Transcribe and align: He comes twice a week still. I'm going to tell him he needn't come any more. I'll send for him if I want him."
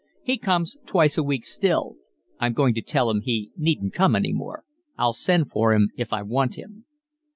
He 0.23 0.39
comes 0.39 0.77
twice 0.87 1.15
a 1.19 1.21
week 1.21 1.45
still. 1.45 1.95
I'm 2.39 2.53
going 2.53 2.73
to 2.73 2.81
tell 2.81 3.11
him 3.11 3.21
he 3.21 3.51
needn't 3.55 3.93
come 3.93 4.15
any 4.15 4.33
more. 4.33 4.63
I'll 4.97 5.13
send 5.13 5.51
for 5.51 5.75
him 5.75 5.91
if 5.95 6.11
I 6.11 6.23
want 6.23 6.55
him." 6.55 6.85